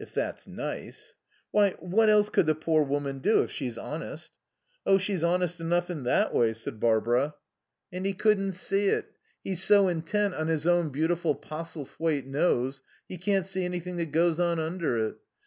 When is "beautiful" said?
10.88-11.34